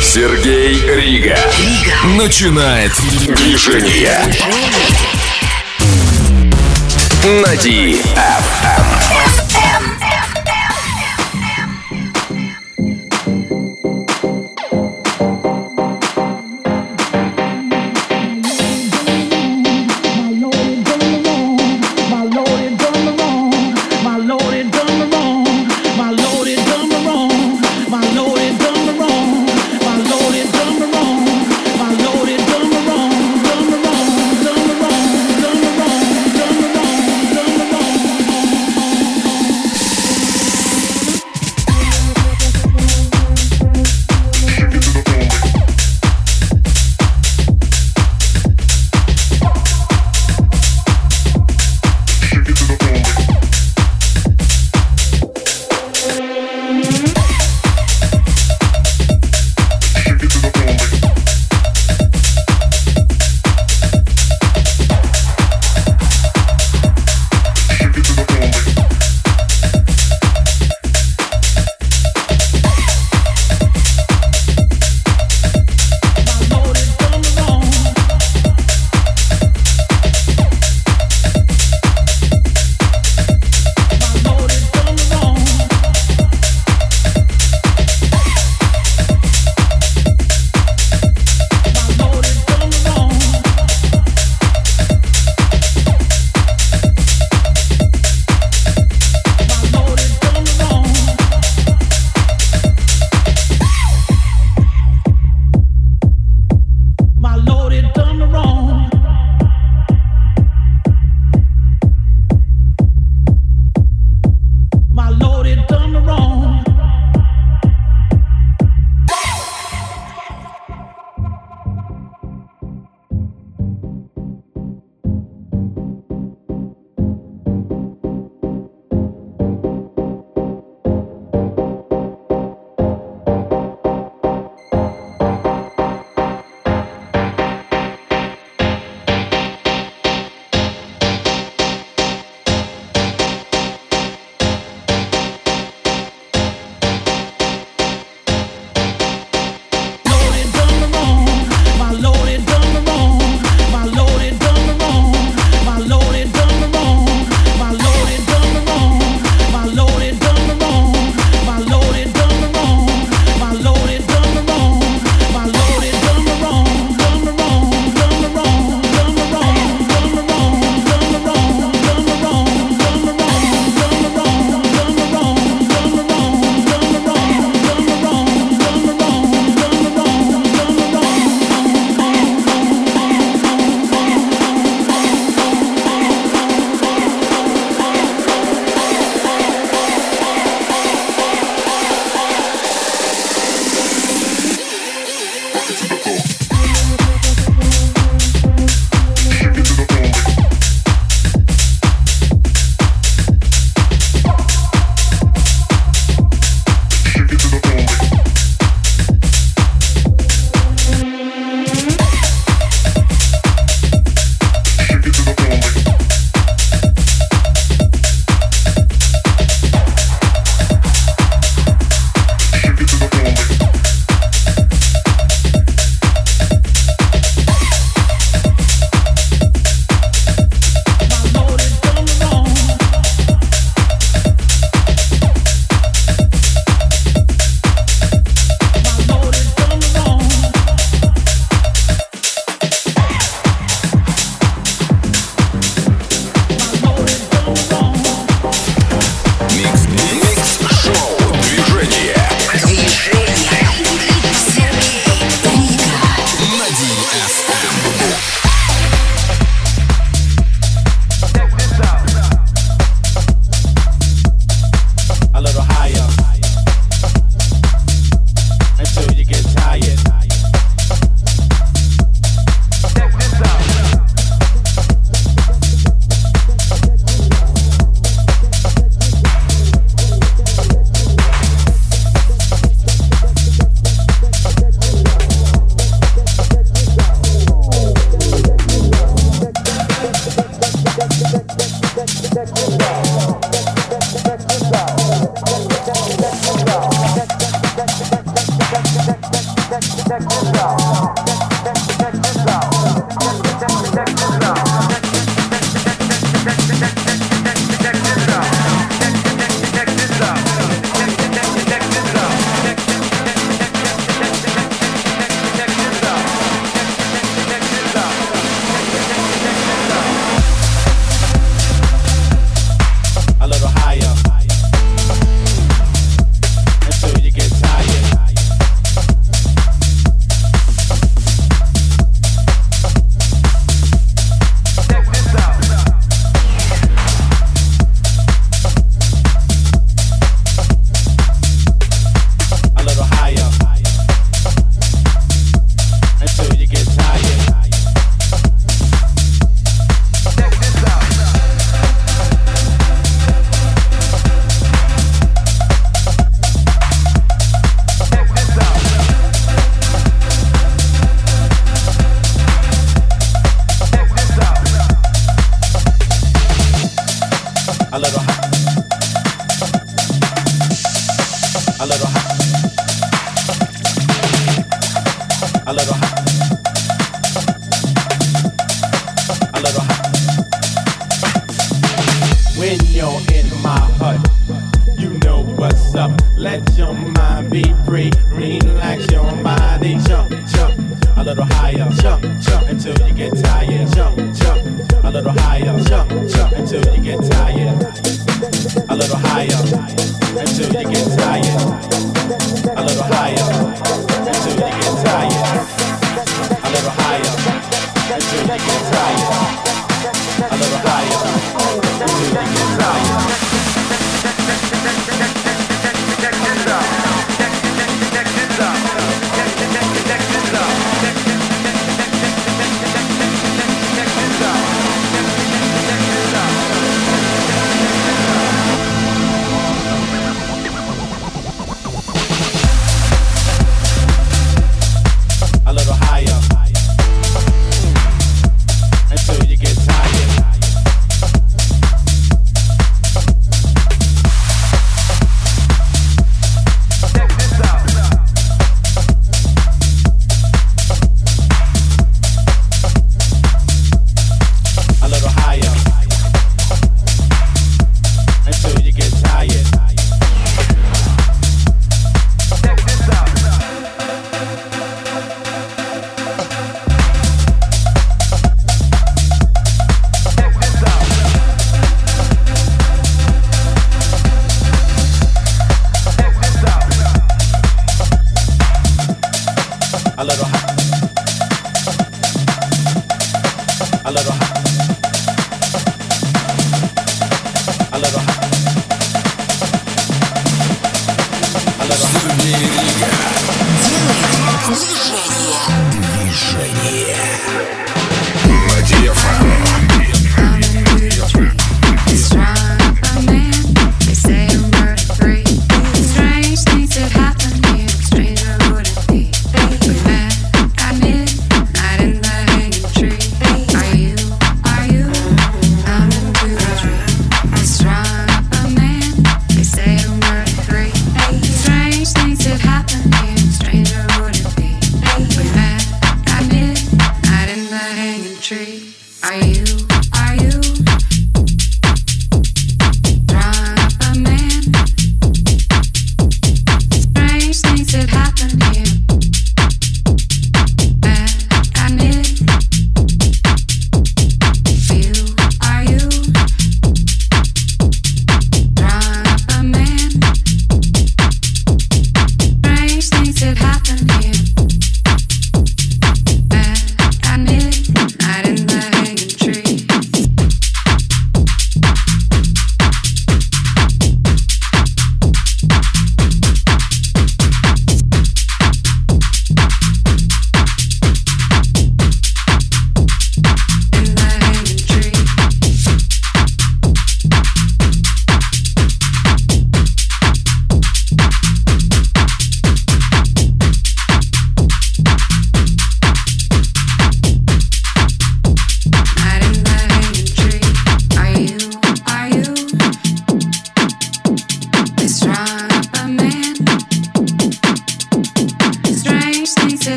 [0.00, 1.36] Сергей Рига.
[2.16, 2.92] Начинает
[3.26, 4.20] движение.
[7.42, 7.56] На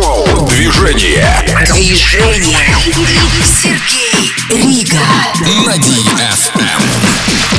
[0.00, 1.26] Шоу «Движение».
[1.74, 2.76] Движение.
[3.42, 5.00] Сергей Рига.
[5.64, 7.57] На DFM.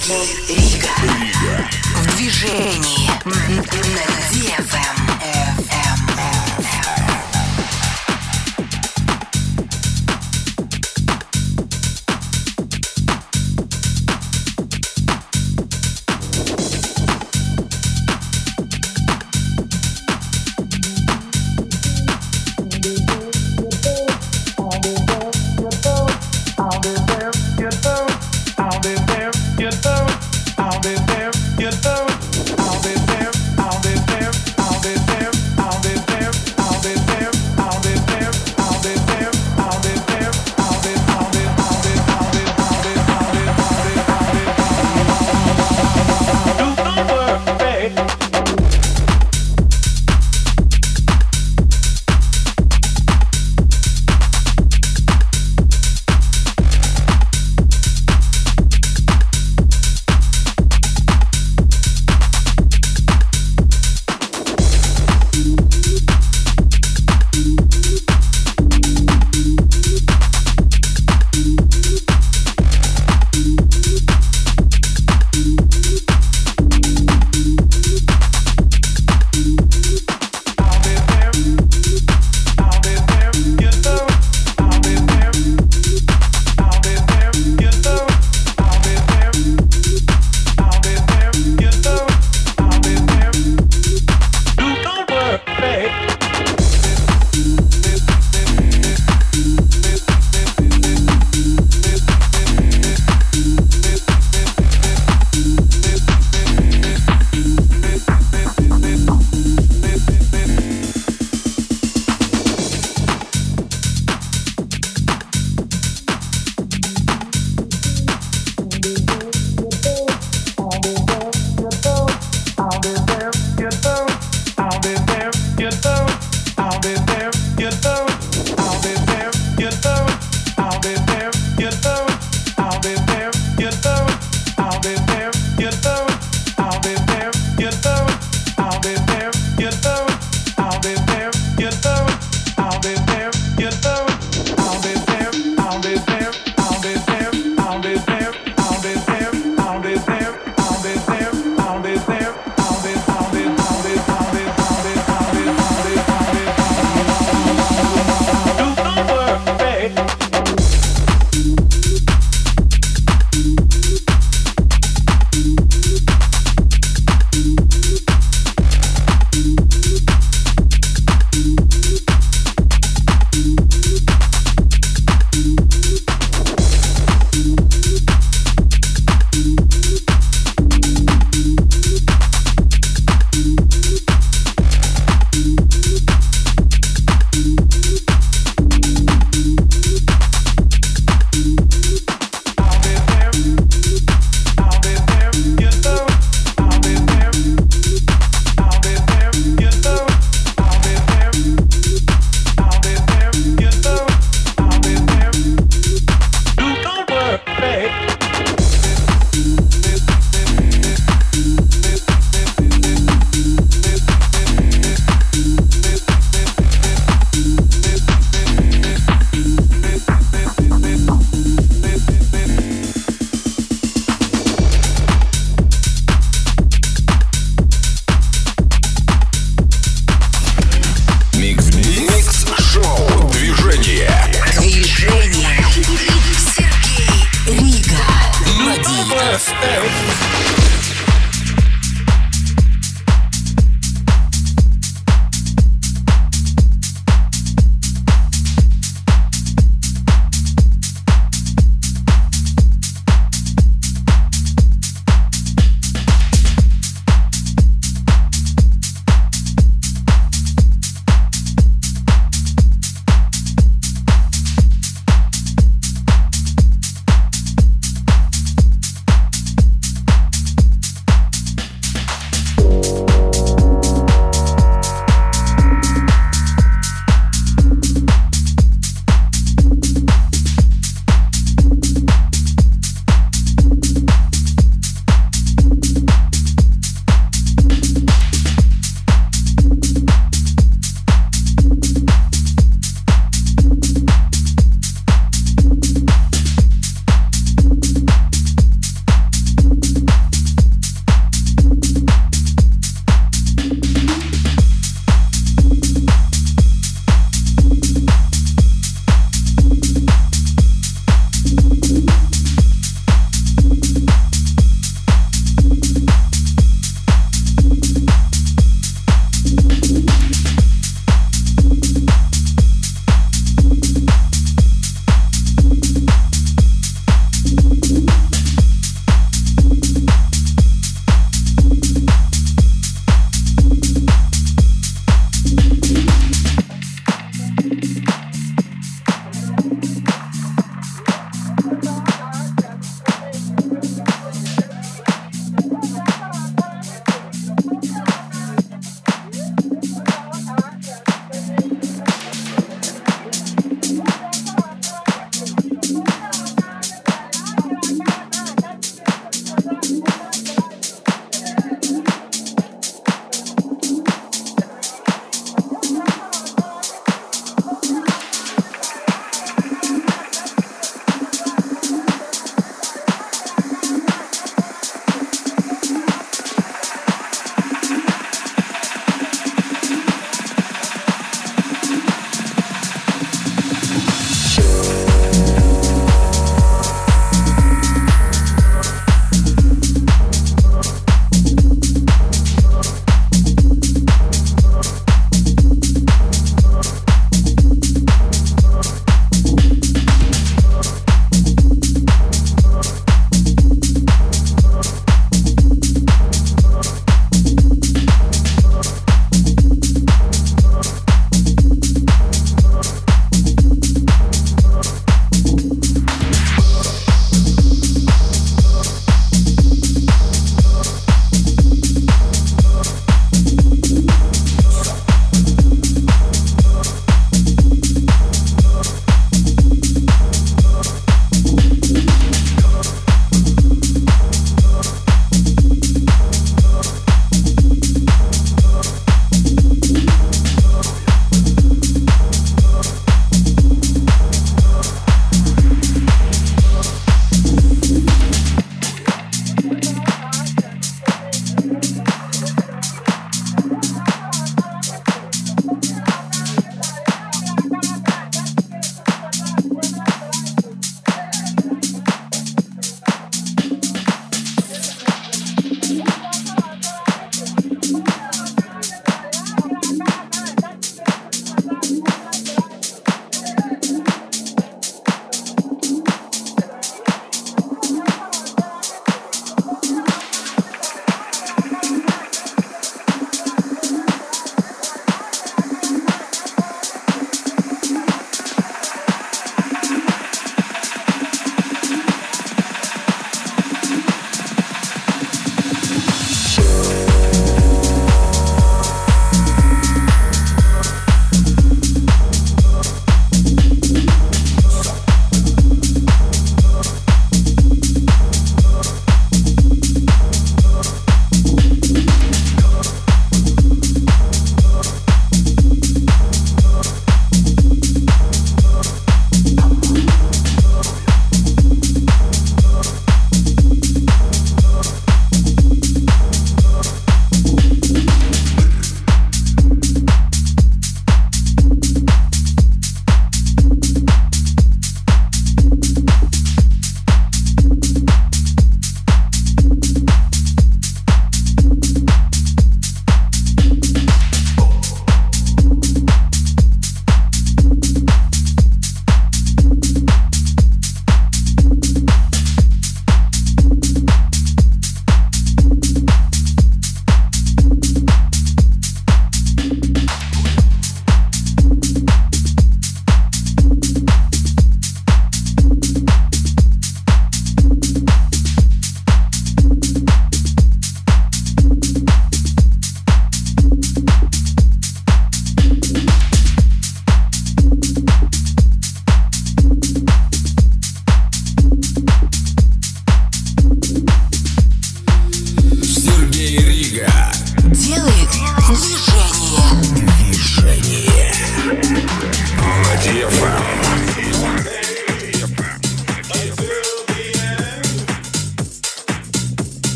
[0.00, 0.88] Сергей Рига.
[1.94, 3.34] В движении на
[4.32, 5.19] DFM.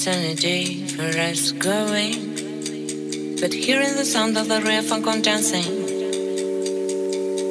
[0.00, 2.14] Sunny day for us going.
[3.38, 5.70] But hearing the sound of the real funk on dancing,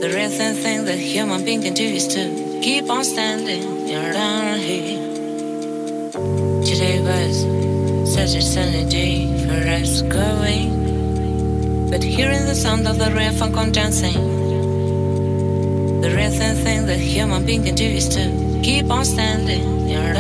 [0.02, 3.62] the real thin thing that human being can do is to keep on standing.
[3.88, 4.98] Down here.
[6.66, 7.36] Today was
[8.16, 11.90] such a sunny day for us going.
[11.92, 14.20] But hearing the sound of the real funk on dancing,
[16.02, 19.88] the real thin thing that human being can do is to keep on standing.
[19.88, 20.16] You're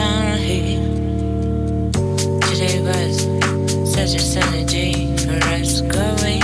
[4.39, 6.41] such a sunny day for us going.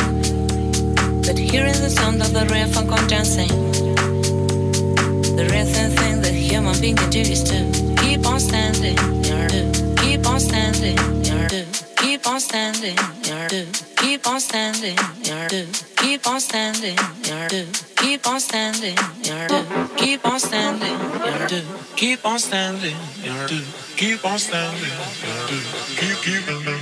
[1.21, 3.47] But hearing the sound of the real funk on dancing,
[5.35, 7.71] the real thin thing that human being can do is to
[8.01, 8.95] keep on standing.
[9.21, 9.95] Do.
[10.01, 10.95] Keep on standing.
[11.23, 11.65] Do.
[11.97, 12.95] Keep on standing.
[13.49, 13.65] Do.
[13.97, 14.95] Keep on standing.
[15.49, 15.65] Do.
[15.97, 16.97] Keep on standing.
[17.49, 17.65] Do.
[17.97, 18.95] Keep on standing.
[19.23, 19.61] Do.
[19.95, 20.97] Keep on standing.
[21.47, 21.61] Do.
[21.95, 23.61] Keep on standing, do.
[23.95, 24.91] Keep on standing,
[25.47, 25.59] do.
[25.95, 26.17] Keep.
[26.23, 26.74] Keep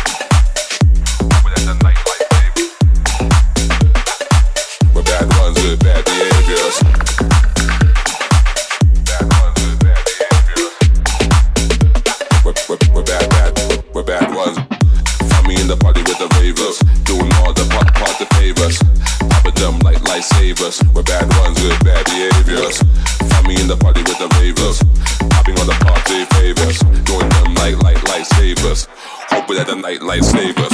[29.84, 30.73] Light save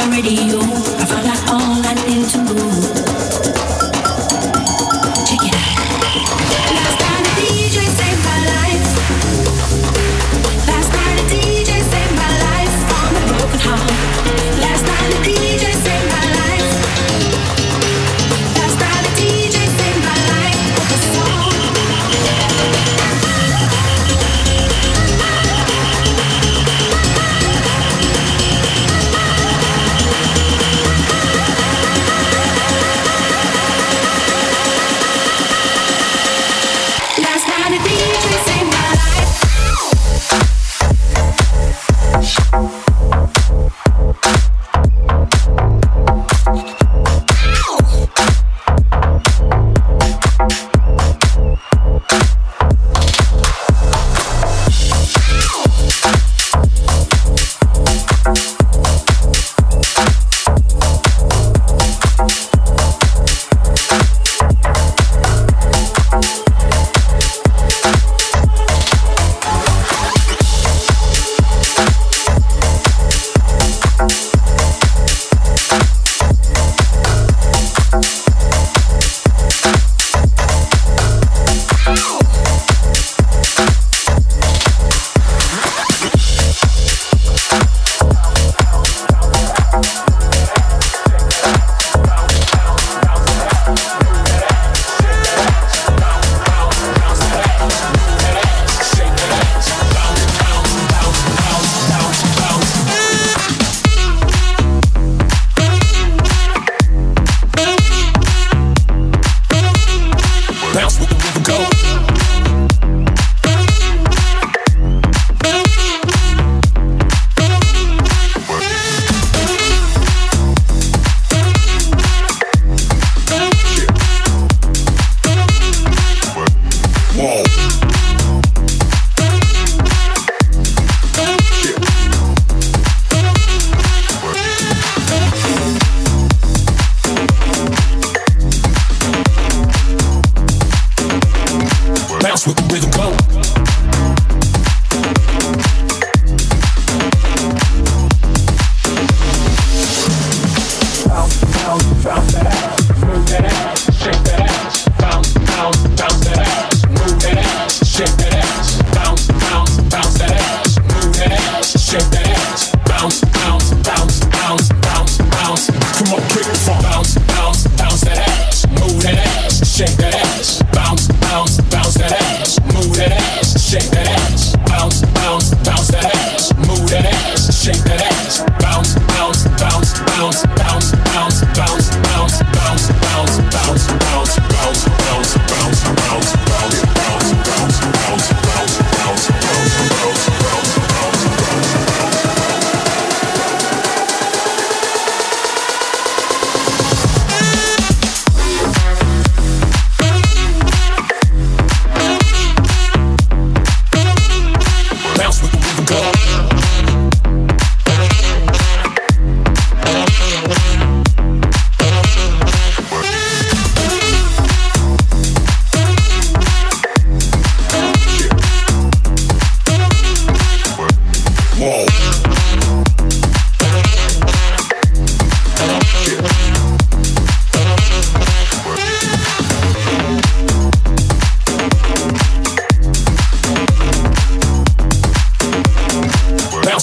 [0.00, 0.58] am already radio?
[0.58, 3.03] I found out all I need to know.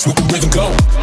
[0.08, 1.01] Now.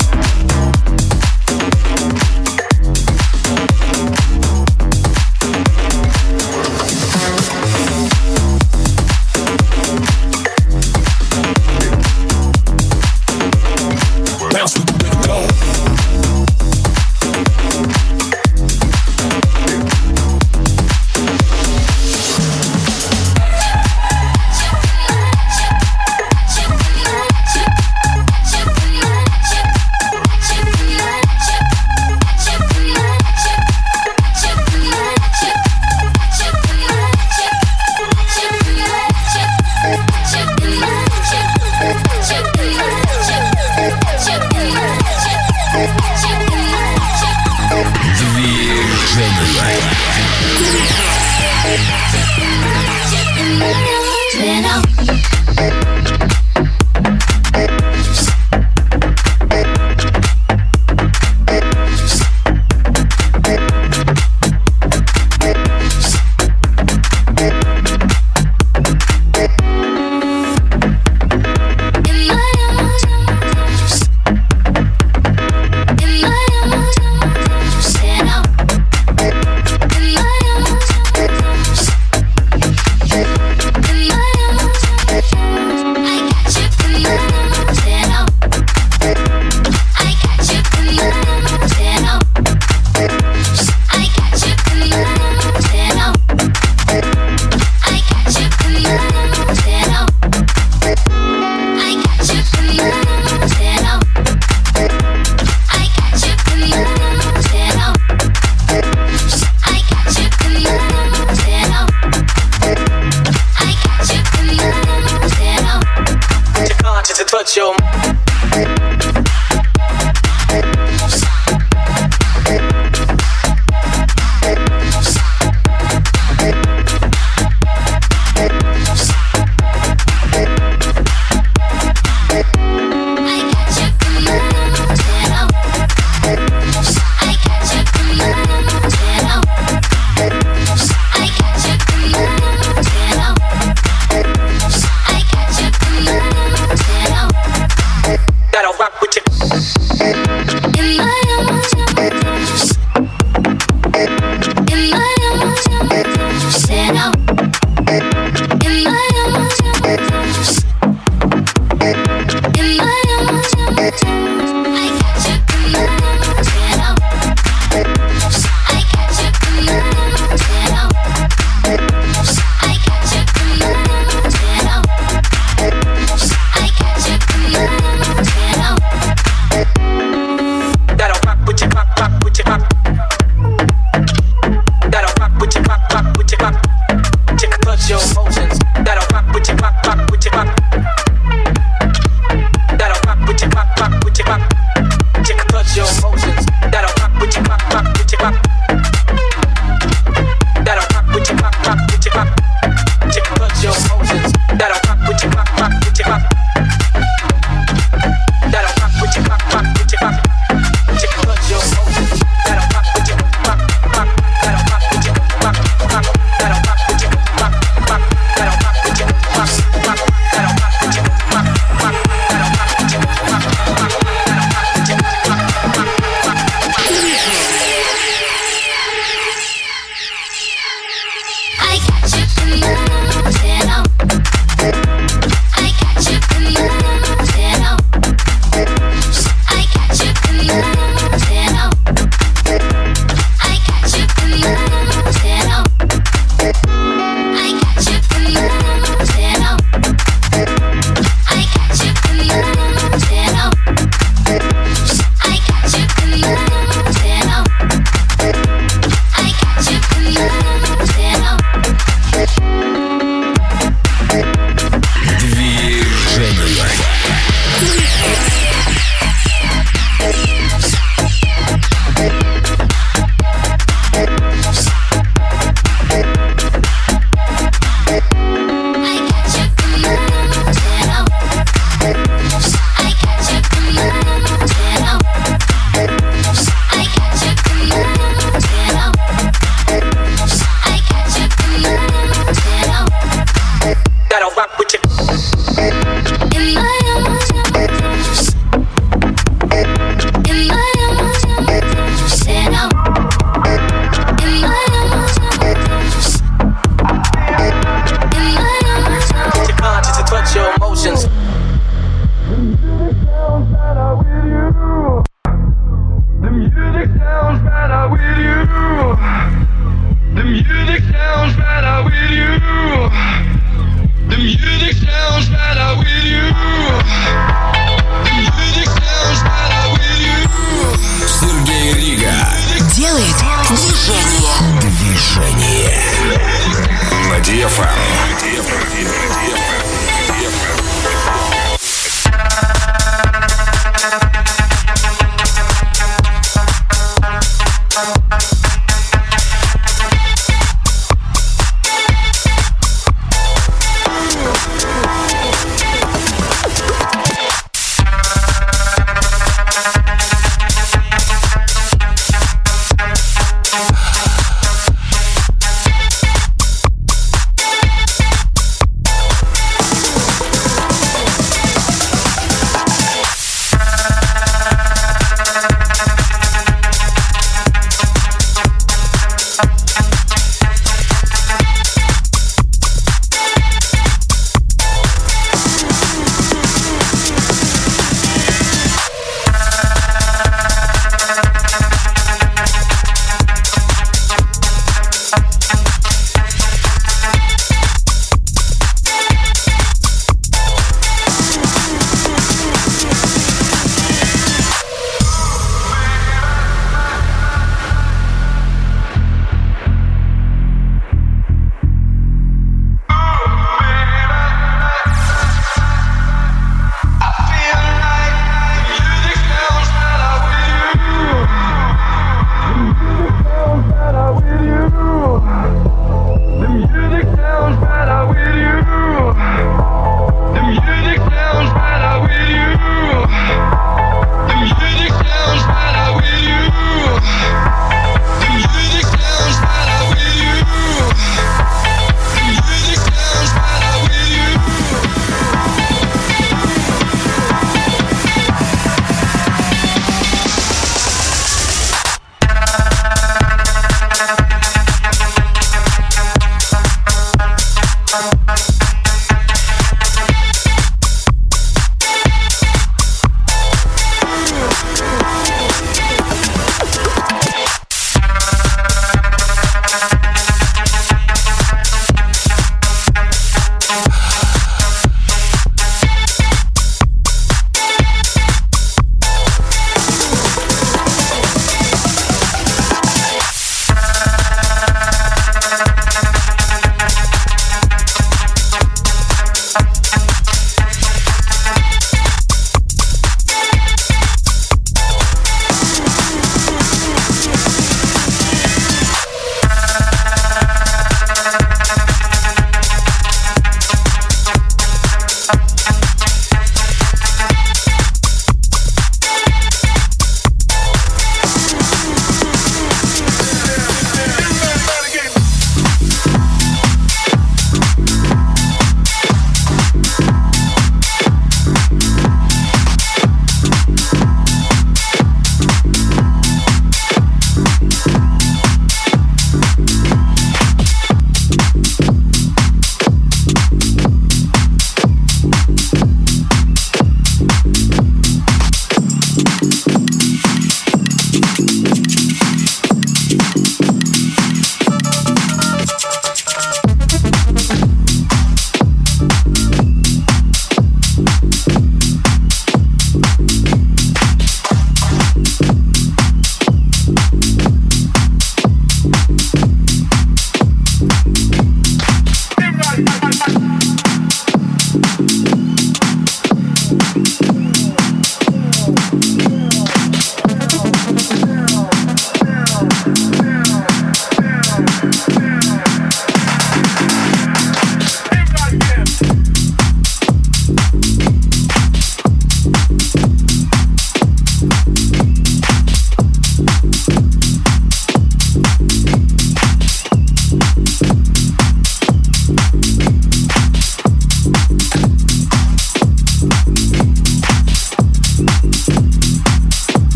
[457.91, 458.28] Bye.